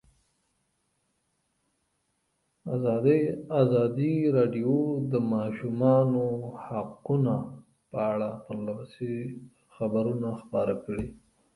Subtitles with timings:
[3.61, 6.25] ازادي راډیو د د ماشومانو
[6.65, 7.35] حقونه
[7.89, 9.11] په اړه پرله پسې
[9.75, 11.07] خبرونه خپاره کړي.